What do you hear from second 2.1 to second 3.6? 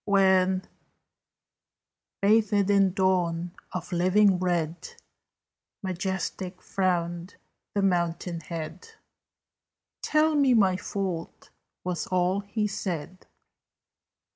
bathed in Dawn